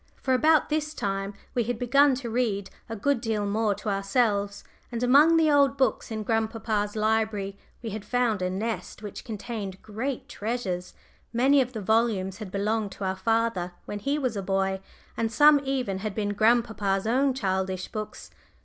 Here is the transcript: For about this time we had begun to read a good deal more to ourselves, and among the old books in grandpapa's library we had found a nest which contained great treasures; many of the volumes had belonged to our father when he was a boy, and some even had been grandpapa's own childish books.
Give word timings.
For 0.19 0.33
about 0.33 0.69
this 0.69 0.95
time 0.95 1.35
we 1.53 1.61
had 1.65 1.77
begun 1.77 2.15
to 2.15 2.29
read 2.31 2.71
a 2.89 2.95
good 2.95 3.21
deal 3.21 3.45
more 3.45 3.75
to 3.75 3.89
ourselves, 3.89 4.63
and 4.91 5.03
among 5.03 5.37
the 5.37 5.51
old 5.51 5.77
books 5.77 6.09
in 6.09 6.23
grandpapa's 6.23 6.95
library 6.95 7.55
we 7.83 7.91
had 7.91 8.03
found 8.03 8.41
a 8.41 8.49
nest 8.49 9.03
which 9.03 9.23
contained 9.23 9.79
great 9.83 10.27
treasures; 10.27 10.95
many 11.31 11.61
of 11.61 11.73
the 11.73 11.81
volumes 11.81 12.39
had 12.39 12.49
belonged 12.49 12.91
to 12.93 13.03
our 13.03 13.15
father 13.15 13.73
when 13.85 13.99
he 13.99 14.17
was 14.17 14.35
a 14.35 14.41
boy, 14.41 14.79
and 15.15 15.31
some 15.31 15.61
even 15.65 15.99
had 15.99 16.15
been 16.15 16.29
grandpapa's 16.33 17.05
own 17.05 17.35
childish 17.35 17.87
books. 17.89 18.31